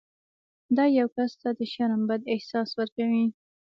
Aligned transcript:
دا 0.75 0.85
یو 0.99 1.07
کس 1.15 1.31
ته 1.41 1.49
د 1.59 1.61
شرم 1.73 2.01
بد 2.09 2.21
احساس 2.33 2.69
ورکوي. 2.79 3.25